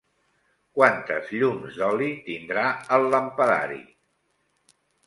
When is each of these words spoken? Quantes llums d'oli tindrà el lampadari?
Quantes 0.77 1.29
llums 1.35 1.77
d'oli 1.83 2.09
tindrà 2.31 2.67
el 2.99 3.09
lampadari? 3.13 3.83